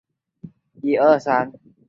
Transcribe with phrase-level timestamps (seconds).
[0.03, 0.03] 维
[0.81, 1.51] 古莱奥齐。